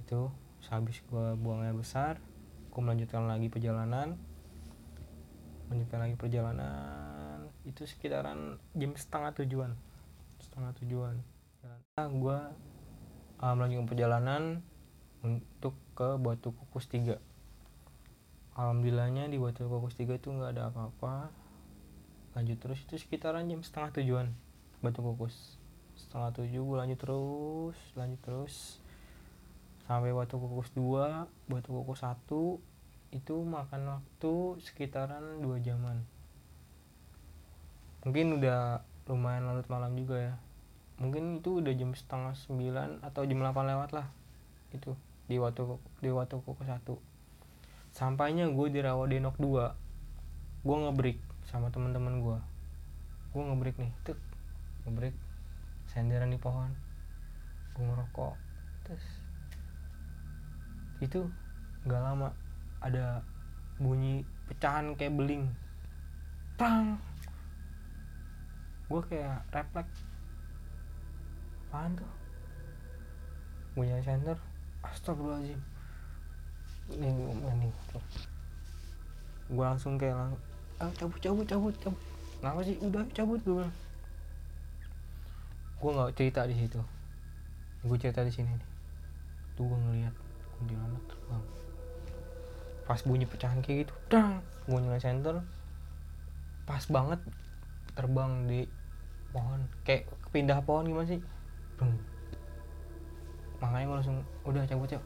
[0.01, 0.29] Itu
[0.69, 2.21] habis gue buang air besar
[2.69, 4.15] gue melanjutkan lagi perjalanan.
[5.67, 7.49] Melanjutkan lagi perjalanan.
[7.65, 9.71] Itu sekitaran jam setengah tujuan.
[10.39, 11.15] Setengah tujuan.
[11.99, 12.39] Nah, gue
[13.43, 14.41] uh, melanjutkan perjalanan
[15.19, 17.19] untuk ke Batu Kukus 3
[18.55, 21.31] Alhamdulillahnya di Batu Kukus 3 itu nggak ada apa-apa.
[22.35, 24.31] Lanjut terus itu sekitaran jam setengah tujuan
[24.79, 25.59] Batu Kukus.
[25.99, 28.55] Setengah tujuh gue lanjut terus lanjut terus.
[29.83, 32.13] Sampai batu kukus 2 batu kukus 1
[33.09, 36.05] itu makan waktu sekitaran dua jaman.
[38.05, 40.35] Mungkin udah lumayan larut malam juga ya.
[41.01, 44.07] Mungkin itu udah jam setengah sembilan atau jam 8 lewat lah
[44.69, 44.93] itu
[45.29, 46.81] di waktu di waktu kukus 1
[47.93, 52.37] sampainya gue di Rawadenok 2 gue ngebreak sama teman-teman gue
[53.29, 54.17] gue ngebreak nih tuh
[54.89, 55.13] ngebreak
[55.89, 56.69] senderan di pohon.
[57.73, 58.35] Gue ngerokok
[58.85, 59.05] terus
[61.01, 61.25] itu
[61.85, 62.33] nggak lama
[62.81, 63.25] ada
[63.81, 65.49] bunyi pecahan kayak beling.
[66.57, 67.01] Tang
[68.89, 70.05] gue kayak refleks.
[71.69, 72.11] Apaan tuh?
[73.77, 74.37] Bunyi sender
[74.85, 75.59] astagfirullahaladzim.
[76.89, 77.69] Ini ini
[79.49, 80.33] gue langsung kayak lang
[80.77, 81.99] ah, cabut cabut cabut cabut.
[82.39, 82.77] Kenapa sih?
[82.79, 83.65] Udah cabut gue
[85.79, 86.79] gue nggak cerita di situ.
[87.87, 88.69] Gue cerita di sini nih.
[89.55, 90.15] Tuh gue ngeliat
[90.59, 91.43] kuntilanak terbang.
[92.83, 95.39] Pas bunyi pecahan kayak gitu dang gue nyalain center.
[96.67, 97.19] Pas banget
[97.95, 98.67] terbang di
[99.31, 99.63] pohon.
[99.87, 101.21] Kayak pindah pohon gimana sih?
[101.79, 101.95] Bung.
[103.59, 104.17] Makanya gue langsung
[104.47, 105.03] udah cabut yuk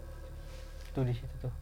[0.94, 1.54] tuh di situ tuh.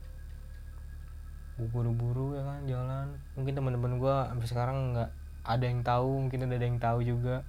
[1.71, 3.07] Buru-buru ya kan jalan.
[3.39, 5.09] Mungkin teman-teman gue sampai sekarang nggak
[5.47, 7.47] ada yang tahu mungkin ada yang tahu juga.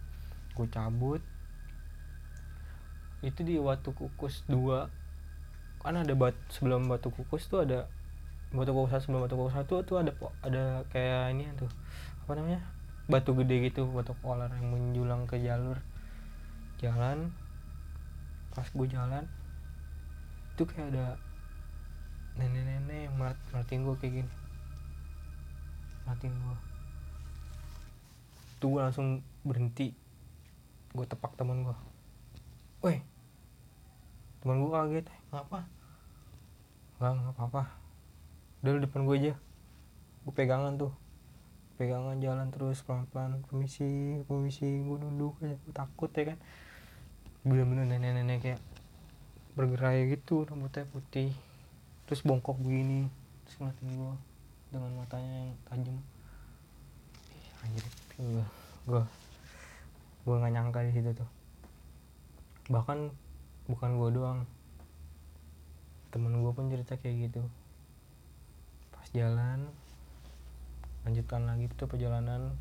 [0.55, 1.21] Gue cabut.
[3.23, 5.03] Itu di Watu Kukus 2
[5.83, 7.91] kan ada bat sebelum Batu Kukus tuh ada
[8.55, 10.15] Batu Kukus 1 sebelum Batu Kukus 1 tuh ada
[10.47, 11.67] ada kayak ini tuh
[12.23, 12.63] apa namanya
[13.11, 15.75] batu gede gitu batu kolar yang menjulang ke jalur
[16.79, 17.35] jalan
[18.53, 19.25] pas gue jalan
[20.53, 21.17] itu kayak ada
[22.37, 24.33] nenek-nenek yang merat meratin gue kayak gini.
[26.05, 26.59] Meratin gue
[28.61, 29.97] tuh gue langsung berhenti.
[30.93, 31.77] Gue tepak teman gue
[32.83, 32.99] weh
[34.45, 35.61] teman gue kaget eh, ngapa?
[37.01, 37.63] Nggak nggak apa-apa.
[38.61, 39.35] Udah lu depan gue aja.
[40.29, 40.93] Gue pegangan tuh.
[41.81, 43.41] Pegangan jalan terus pelan-pelan.
[43.49, 44.85] Permisi permisi.
[44.85, 46.39] Gue nunduk aja gue takut ya kan
[47.43, 48.61] bener-bener nenek-nenek kayak
[49.59, 51.35] bergerak gitu rambutnya putih
[52.07, 53.11] terus bongkok begini
[53.45, 54.15] terus ngeliatin gue
[54.73, 55.97] dengan matanya yang tajam.
[57.61, 57.85] Anjir
[58.17, 58.45] gue
[58.89, 59.03] gue
[60.25, 61.31] gue nggak nyangka di situ tuh.
[62.73, 62.99] Bahkan
[63.69, 64.41] bukan gue doang.
[66.09, 67.45] Temen gue pun cerita kayak gitu.
[68.97, 69.69] Pas jalan
[71.05, 72.57] lanjutkan lagi tuh perjalanan.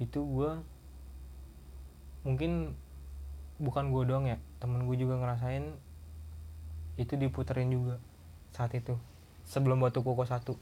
[0.00, 0.50] Itu gue
[2.24, 2.72] mungkin
[3.56, 5.72] bukan gue doang ya temen gue juga ngerasain
[6.96, 8.00] itu diputerin juga
[8.52, 8.96] saat itu
[9.44, 10.56] sebelum batu koko satu.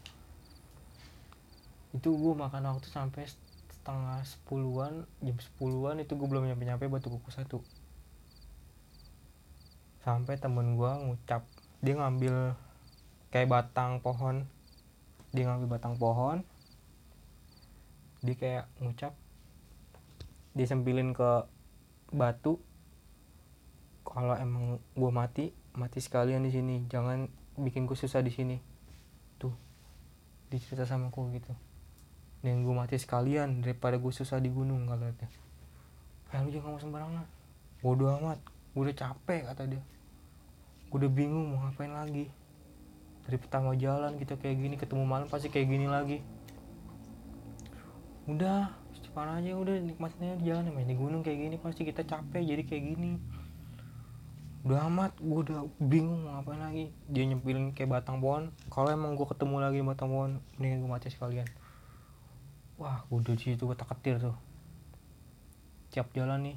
[1.95, 3.27] Itu gue makan waktu sampai
[3.71, 7.59] setengah sepuluhan jam sepuluhan itu gue belum nyampe nyampe batu koko satu.
[10.03, 11.47] Sampai temen gue ngucap
[11.81, 12.59] dia ngambil
[13.31, 14.47] kayak batang pohon
[15.35, 16.47] dia ngambil batang pohon
[18.23, 19.13] dia kayak ngucap
[20.55, 21.45] disempilin ke
[22.15, 22.63] batu
[24.15, 26.87] kalau emang gue mati mati sekalian di sini.
[26.87, 27.27] Jangan
[27.59, 28.63] bikin gue susah di sini.
[29.43, 29.51] Tuh
[30.49, 31.51] dicerita sama aku gitu.
[32.47, 35.43] Dan gue mati sekalian daripada gue susah di gunung katanya
[36.35, 37.27] ya lu jangan mau sembarangan.
[37.79, 38.43] Bodoh amat.
[38.75, 39.83] Gue udah capek kata dia.
[40.91, 42.27] Gue udah bingung mau ngapain lagi.
[43.25, 46.19] Dari pertama jalan kita kayak gini ketemu malam pasti kayak gini lagi.
[48.27, 50.75] Udah cepat aja udah nikmatin aja jalan.
[50.75, 53.11] Main di gunung kayak gini pasti kita capek jadi kayak gini
[54.65, 56.87] udah amat gue udah bingung mau ngapain lagi.
[57.13, 58.49] Dia nyempilin kayak batang pohon.
[58.73, 61.45] Kalau emang gue ketemu lagi batang pohon mendingan gue mati sekalian.
[62.81, 64.37] Wah gue udah situ gue ketir tuh.
[65.93, 66.57] Tiap jalan nih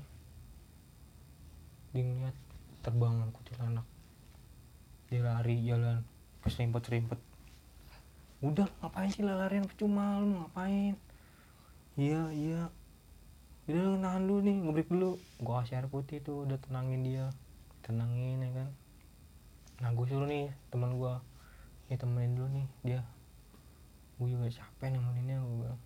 [1.92, 2.38] dia ngeliat
[2.80, 3.84] terbangan kuntilanak.
[5.12, 6.00] Dia lari jalan
[6.48, 7.20] keserimpet serimpet
[8.38, 9.66] udah ngapain sih larian?
[9.66, 10.94] Percuma lu ngapain?
[12.00, 12.62] Iya iya.
[13.68, 15.20] Udah nahan dulu nih ngebreak dulu.
[15.44, 17.28] Gua kasih air putih tuh udah tenangin dia
[17.88, 18.70] tenangin ya kan.
[19.80, 21.24] Nah gue suruh nih teman gua.
[21.88, 23.02] Ya temenin dulu nih dia.
[24.20, 25.80] Gue juga capek nemeninnya gue bilang.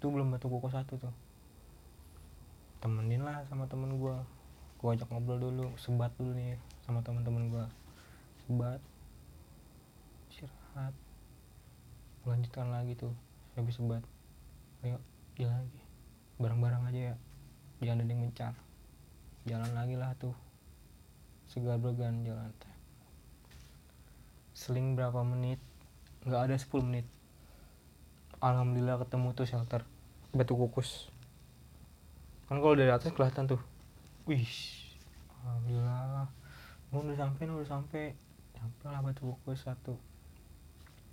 [0.00, 1.12] Itu belum batu kuku satu tuh.
[2.80, 4.16] Temenin lah sama temen gue
[4.78, 6.54] gue ajak ngobrol dulu sebat dulu nih
[6.88, 7.64] sama teman-teman gue
[8.48, 8.80] sebat.
[10.32, 10.96] Istirahat.
[12.24, 13.12] Lanjutkan lagi tuh
[13.52, 14.00] habis sebat.
[14.80, 14.96] Ayo
[15.36, 15.80] jalan lagi.
[16.40, 17.16] Bareng-bareng aja ya.
[17.84, 18.54] Jangan ada yang mencar.
[19.44, 20.47] Jalan lagi lah tuh
[21.48, 22.52] segar bergan jalan
[24.58, 25.62] seling berapa menit?
[26.26, 27.06] Nggak ada 10 menit.
[28.42, 29.86] Alhamdulillah ketemu tuh shelter
[30.34, 31.14] batu kukus.
[32.50, 33.62] Kan kalau dari atas kelihatan tuh.
[34.26, 34.50] Wih
[35.46, 36.26] alhamdulillah.
[36.90, 38.18] Oh, udah sampai udah sampai.
[38.58, 39.94] Sampai lah batu kukus satu.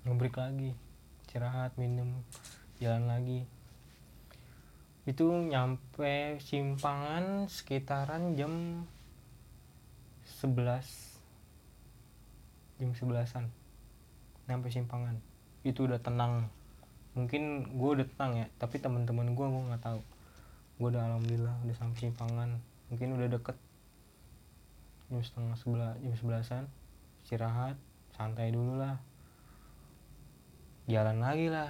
[0.10, 0.74] Ngebrik lagi
[1.22, 2.26] istirahat minum
[2.82, 3.46] jalan lagi.
[5.06, 8.82] Itu nyampe simpangan sekitaran jam
[10.26, 10.82] 11
[12.82, 13.46] jam 11an
[14.46, 15.18] nyampe simpangan.
[15.66, 16.50] Itu udah tenang.
[17.16, 20.02] Mungkin gue udah tenang ya tapi teman-teman gue gue nggak tahu.
[20.82, 22.50] Gue udah alhamdulillah udah sampai simpangan.
[22.90, 23.58] Mungkin udah deket.
[25.10, 26.64] Jam setengah sebelah jam sebelasan
[27.26, 27.78] istirahat
[28.14, 29.02] santai dulu lah.
[30.86, 31.70] Jalan lagi lah.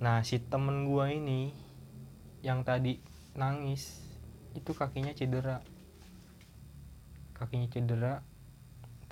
[0.00, 1.52] Nah si temen gue ini
[2.44, 3.00] yang tadi
[3.34, 4.04] nangis
[4.54, 5.64] itu kakinya cedera
[7.34, 8.22] kakinya cedera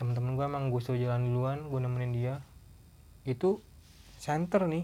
[0.03, 2.35] teman-teman gue emang gue suruh jalan duluan gue nemenin dia.
[3.23, 3.63] Itu
[4.19, 4.83] center nih.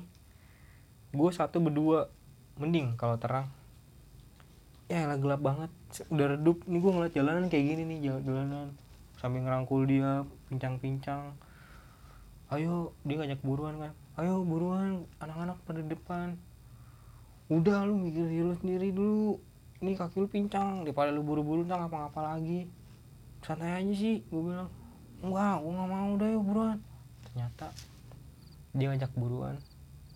[1.11, 2.07] Gue satu berdua
[2.61, 3.51] mending kalau terang.
[4.87, 5.74] Ya lah gelap banget.
[6.12, 6.62] Udah redup.
[6.70, 8.68] Nih gue ngeliat jalanan kayak gini nih jalan jalanan.
[9.18, 11.35] Sambil ngerangkul dia pincang-pincang.
[12.55, 13.92] Ayo dia ngajak buruan kan.
[14.22, 16.38] Ayo buruan anak-anak pada depan.
[17.51, 19.42] Udah lu mikir diri lu sendiri dulu.
[19.83, 22.78] Ini kaki lu pincang daripada lu buru-buru ntar ngapa-ngapa lagi
[23.42, 24.70] santai aja sih gue bilang.
[25.18, 26.79] Enggak gue nggak mau udah yuk buruan.
[27.27, 27.66] Ternyata
[28.74, 29.57] dia ngajak buruan.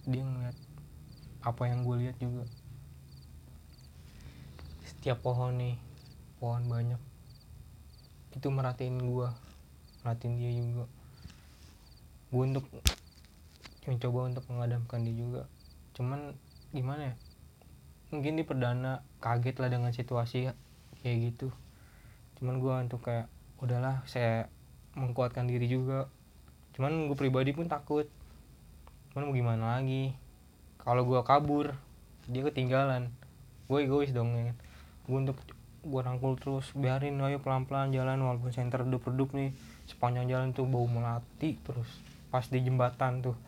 [0.06, 0.56] Dia ngeliat
[1.42, 2.44] apa yang gue lihat juga.
[4.87, 5.76] Setiap pohon nih
[6.38, 7.00] pohon banyak.
[8.35, 9.28] Itu merhatiin gue
[10.02, 10.85] merhatiin dia juga.
[12.35, 12.66] Gue untuk
[13.87, 15.42] mencoba untuk mengadamkan dia juga.
[15.94, 16.35] Cuman
[16.74, 17.14] gimana ya?
[18.11, 20.52] Mungkin di perdana kaget lah dengan situasi
[21.02, 21.48] kayak gitu
[22.42, 23.31] cuman gue untuk kayak
[23.62, 24.50] udahlah saya
[24.98, 26.11] mengkuatkan diri juga.
[26.74, 28.11] Cuman gue pribadi pun takut.
[29.14, 30.11] Cuman mau gimana lagi?
[30.83, 31.70] Kalau gue kabur
[32.26, 33.14] dia ketinggalan.
[33.70, 34.52] Gue egois dong ya
[35.02, 35.38] gue untuk
[35.83, 39.55] gue rangkul terus biarin ayo pelan pelan jalan walaupun center redup redup nih.
[39.87, 41.87] Sepanjang jalan tuh bau melati terus
[42.35, 43.38] pas di jembatan tuh.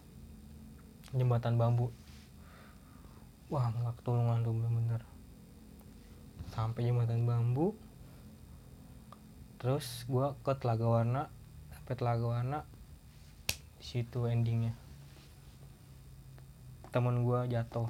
[1.10, 1.90] Jembatan bambu.
[3.50, 5.02] Wah nggak ketulungan tuh bener-bener.
[6.54, 7.74] Sampai jembatan bambu
[9.64, 11.32] terus gue ke telaga warna
[11.72, 12.58] sampai telaga warna
[13.80, 14.76] situ endingnya.
[16.92, 17.88] Temen gue jatuh.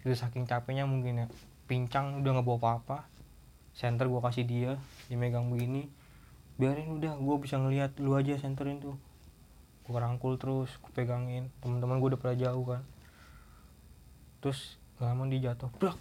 [0.00, 1.26] Itu saking capeknya mungkin ya.
[1.68, 2.98] Pincang udah nggak bawa apa-apa.
[3.76, 4.72] Center gue kasih dia
[5.12, 5.92] dia megang begini.
[6.56, 8.96] Biarin udah gue bisa ngelihat lu aja centerin tuh.
[9.84, 11.52] Gue rangkul terus gue pegangin.
[11.60, 12.80] Teman-teman gue udah pada jauh kan.
[14.40, 15.68] Terus gak lama dia jatuh.
[15.76, 16.00] Brak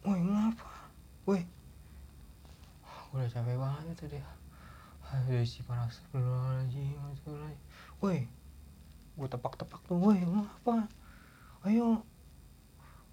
[0.00, 0.68] woi ngapa?
[1.28, 1.59] Woi
[3.10, 4.18] udah capek banget tadi
[5.10, 6.94] aduh si panas lagi
[7.98, 8.30] woi
[9.20, 10.88] gue tepak-tepak tuh woi apa?
[11.68, 12.00] Ayo.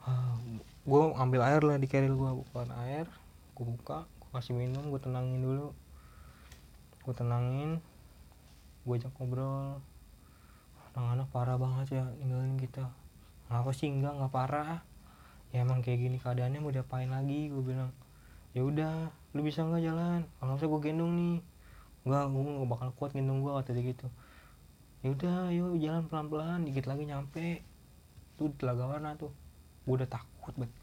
[0.08, 0.40] Uh,
[0.88, 3.12] gue ambil air lah di carrier gue bukan air.
[3.52, 5.76] Gue buka gue kasih minum gue tenangin dulu.
[7.04, 7.84] Gue tenangin
[8.88, 9.84] gue ajak ngobrol.
[10.96, 12.88] Anak-anak parah banget ya ninggalin kita.
[13.52, 14.80] Ngapa sih enggak nggak parah.
[15.52, 17.92] Ya emang kayak gini keadaannya mau diapain lagi gue bilang
[18.58, 20.26] ya udah lu bisa nggak jalan?
[20.42, 21.38] Kalau nggak gue gendong nih.
[22.10, 24.08] Nggak gue nggak bakal kuat gendong gue kata dia gitu.
[25.06, 27.62] Ya udah ayo jalan pelan pelan dikit lagi nyampe.
[28.42, 29.30] Tuh telaga warna tuh.
[29.86, 30.74] Gue udah takut banget.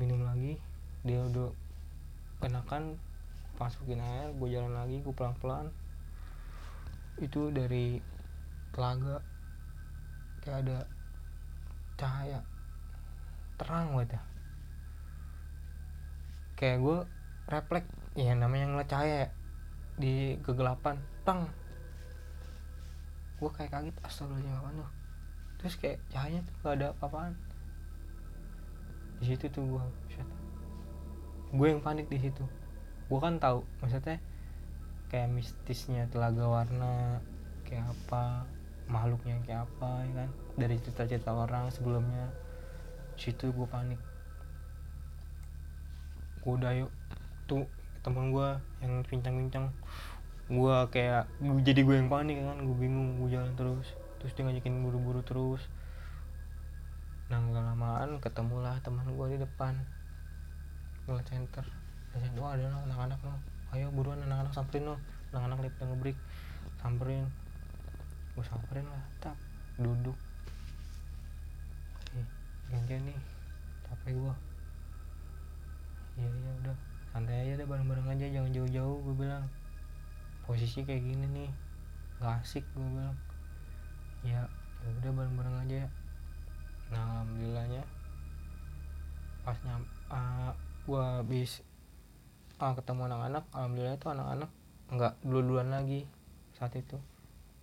[0.00, 0.56] Minum lagi
[1.04, 1.52] dia udah
[2.40, 2.96] kenakan
[3.60, 5.68] masukin air gue jalan lagi gue pelan pelan
[7.20, 8.00] itu dari
[8.72, 9.20] telaga.
[10.40, 10.78] Kayak ada
[12.00, 12.40] cahaya
[13.60, 14.35] terang banget ya
[16.56, 16.98] kayak gue
[17.46, 17.86] refleks
[18.16, 19.28] ya namanya ngeliat cahaya ya,
[20.00, 21.52] di kegelapan tang
[23.36, 24.80] gue kayak kaget astagfirullahaladzim.
[24.80, 24.90] Tuh
[25.60, 27.34] terus kayak cahaya tuh gak ada apa-apaan.
[29.20, 29.84] Di situ tuh gue
[31.52, 32.44] gue yang panik di situ.
[33.06, 34.16] Gue kan tahu maksudnya
[35.12, 37.20] kayak mistisnya telaga warna
[37.68, 38.48] kayak apa
[38.88, 40.30] makhluknya kayak apa ya kan?
[40.56, 42.32] Dari cerita-cerita orang sebelumnya.
[43.20, 44.00] Situ gue panik
[46.54, 46.92] udah yuk.
[47.50, 47.66] Tuh
[48.06, 49.74] temen gue yang pincang-pincang.
[50.46, 53.90] Gue kayak gua- jadi gue yang panik kan gue bingung gue jalan terus.
[54.22, 55.66] Terus dia ngajakin buru-buru terus.
[57.26, 59.74] Nah nggak lamaan ketemulah teman gue di depan.
[61.10, 61.66] Ngeliat center
[62.16, 63.36] dan wah ada no, anak-anak no
[63.76, 64.96] ayo buruan anak-anak samperin no
[65.34, 66.18] anak-anak lip dan ngebrik
[66.80, 67.26] samperin.
[68.38, 69.36] Gue samperin lah tak
[69.76, 70.16] duduk.
[72.70, 73.18] Gantian nih
[73.86, 74.34] capek gue
[76.16, 76.76] iya iya udah.
[77.12, 79.44] Santai aja deh bareng-bareng aja jangan jauh-jauh gue bilang.
[80.44, 81.50] Posisi kayak gini nih
[82.20, 83.16] nggak asik gue bilang.
[84.24, 84.48] Ya
[84.84, 85.88] ya udah bareng-bareng aja.
[86.92, 87.82] Nah alhamdulillahnya
[89.46, 90.50] pas nyam uh,
[90.86, 91.62] gue habis
[92.58, 94.50] ah, ketemu anak-anak alhamdulillah itu anak-anak
[94.90, 96.08] nggak dulu-duluan lagi
[96.56, 96.96] saat itu.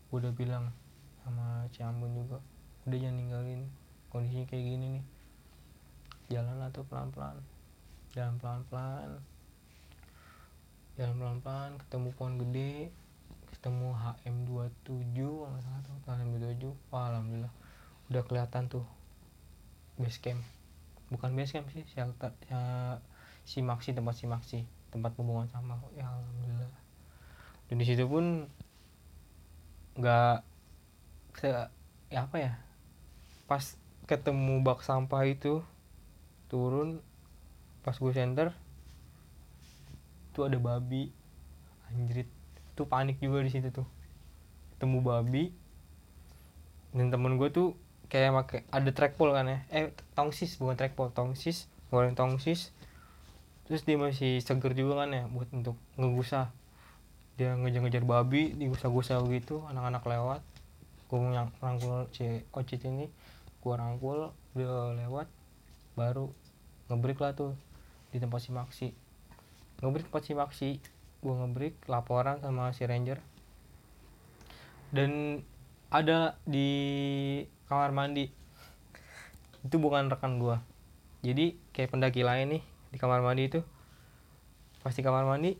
[0.09, 0.69] Gue udah bilang
[1.25, 2.37] sama Ciambun juga
[2.83, 3.61] udah jangan ninggalin
[4.13, 5.05] kondisinya kayak gini nih.
[6.31, 7.52] Jalan tuh pelan-pelan
[8.13, 9.09] jalan pelan-pelan.
[10.93, 12.93] Jalan pelan-pelan ketemu pohon gede
[13.53, 17.53] ketemu HM27 kalau nggak salah tuh HM27 wah alhamdulillah.
[18.13, 18.85] Udah kelihatan tuh
[19.97, 20.41] base camp.
[21.09, 22.61] Bukan base camp sih shelter ya,
[23.45, 24.59] si maksi tempat si maksi
[24.93, 26.73] tempat pembuangan sampah ya alhamdulillah.
[27.69, 28.45] Dan di situ pun
[29.97, 30.37] nggak
[31.41, 31.49] se
[32.13, 32.53] ya apa ya
[33.49, 35.65] pas ketemu bak sampah itu
[36.49, 37.01] turun
[37.83, 38.55] pas gue center
[40.33, 41.13] tuh ada babi.
[41.93, 42.25] Anjrit.
[42.73, 43.85] Tuh panik juga di situ tuh.
[44.75, 45.53] Ketemu babi.
[46.95, 47.77] Dan temen gue tuh
[48.09, 49.59] kayak make ada trackpole kan ya.
[49.69, 51.69] Eh tongsis bukan trackpole tongsis.
[51.93, 52.73] Goreng tongsis.
[53.69, 56.51] Terus dia masih seger juga kan ya buat untuk ngegusah
[57.33, 60.41] dia ngejar-ngejar babi digusah-gusah gitu anak-anak lewat.
[61.09, 63.09] Gue yang rangkul si ocit ini.
[63.61, 65.29] Gue rangkul dia lewat
[65.93, 66.33] baru
[66.89, 67.53] ngebreak lah tuh
[68.13, 68.87] di tempat si maksi
[69.83, 70.69] ngebreak tempat si maksi
[71.19, 73.19] gue ngebreak laporan sama si ranger.
[74.93, 75.41] Dan
[75.91, 76.69] ada di
[77.67, 78.31] kamar mandi.
[79.65, 80.55] Itu bukan rekan gue
[81.23, 83.63] jadi kayak pendaki lain nih di kamar mandi itu.
[84.83, 85.55] Pas di kamar mandi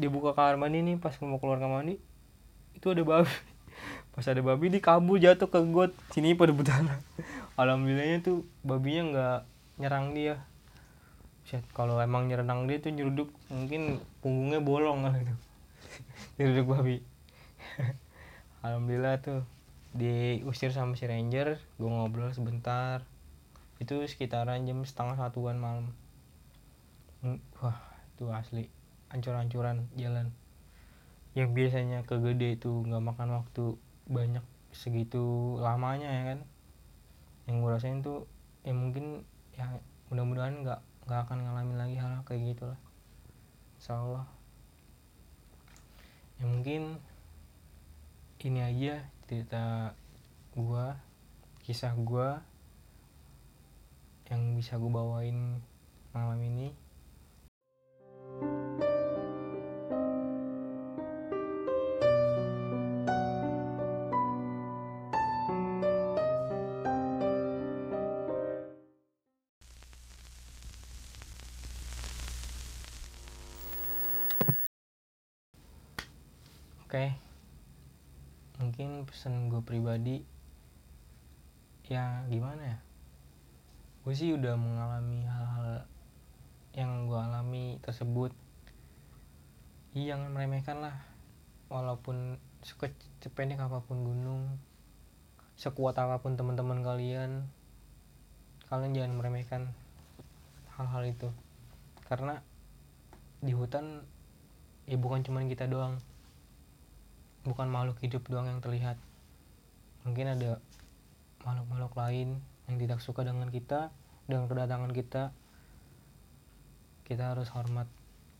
[0.00, 2.00] dia buka kamar mandi nih pas mau keluar kamar mandi
[2.72, 3.28] itu ada babi.
[4.16, 5.92] Pas ada babi dia kabur jatuh ke got.
[6.10, 6.98] Sini pada berdarah
[7.60, 9.40] alhamdulillahnya tuh babinya nggak
[9.80, 10.40] nyerang dia
[11.50, 15.34] Shit, kalau emang nyerang dia tuh nyeruduk mungkin punggungnya bolong kan itu
[16.38, 17.02] nyeruduk babi.
[18.62, 19.42] Alhamdulillah tuh
[19.90, 23.02] diusir sama si ranger gue ngobrol sebentar.
[23.82, 25.90] Itu sekitaran jam setengah satuan malam.
[27.26, 27.82] Hmm, wah
[28.14, 28.70] itu asli.
[29.10, 30.30] Ancur-ancuran jalan.
[31.34, 33.74] Yang biasanya ke gede itu nggak makan waktu
[34.06, 36.38] banyak segitu lamanya ya kan.
[37.50, 38.30] Yang gue rasain tuh
[38.62, 39.26] ya mungkin
[39.58, 39.66] ya
[40.14, 40.80] mudah-mudahan nggak
[41.10, 42.78] nggak akan ngalamin lagi hal kayak gitu lah
[43.82, 44.26] insya Allah.
[46.38, 47.02] Ya mungkin
[48.46, 49.90] ini aja cerita
[50.54, 50.94] gua
[51.66, 52.46] kisah gua
[54.30, 55.58] yang bisa gue bawain
[56.14, 56.70] malam ini
[79.60, 80.24] gue pribadi
[81.84, 82.78] ya gimana ya?
[84.00, 85.84] Gue sih udah mengalami hal-hal
[86.72, 88.32] yang gue alami tersebut.
[89.92, 90.96] Iya, jangan meremehkan lah.
[91.68, 92.40] Walaupun
[93.20, 94.56] sependek apa pun gunung
[95.60, 97.44] sekuat apa pun teman-teman kalian
[98.72, 99.62] kalian jangan meremehkan
[100.72, 101.28] hal-hal itu.
[102.08, 102.40] Karena
[103.44, 104.08] di hutan
[104.88, 106.00] ya bukan cuman kita doang.
[107.44, 108.96] Bukan makhluk hidup doang yang terlihat
[110.06, 110.60] mungkin ada
[111.44, 113.92] makhluk-makhluk lain yang tidak suka dengan kita
[114.30, 115.34] dengan kedatangan kita.
[117.04, 117.90] Kita harus hormat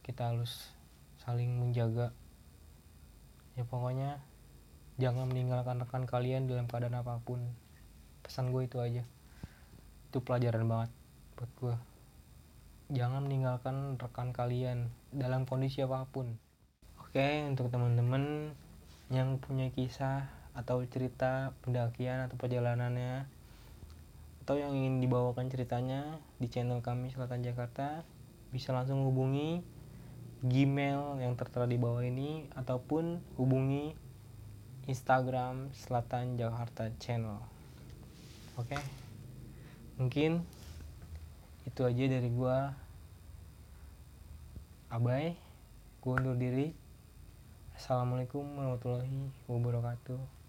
[0.06, 0.70] kita harus
[1.20, 2.14] saling menjaga.
[3.58, 4.22] Ya pokoknya
[4.96, 7.42] jangan meninggalkan rekan kalian dalam keadaan apa pun.
[8.22, 9.02] Pesan gue itu aja.
[10.12, 10.90] Itu pelajaran banget
[11.34, 11.76] buat gue
[12.90, 16.34] jangan meninggalkan rekan kalian dalam kondisi apa pun.
[16.98, 18.54] Oke untuk teman-teman
[19.14, 23.26] yang punya kisah atau cerita pendakian atau perjalanannya
[24.42, 28.02] atau yang ingin dibawakan ceritanya di channel kami Selatan Jakarta
[28.50, 29.62] bisa langsung hubungi
[30.40, 33.92] Gmail yang tertera di bawah ini ataupun hubungi
[34.88, 37.38] Instagram Selatan Jakarta Channel.
[38.56, 38.80] Oke.
[40.00, 40.40] Mungkin
[41.68, 42.72] itu aja dari gua.
[44.88, 45.36] Abai,
[46.00, 46.72] gua undur diri.
[47.76, 50.39] Assalamualaikum warahmatullahi wabarakatuh.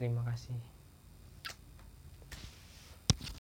[0.00, 0.79] Terima kasih.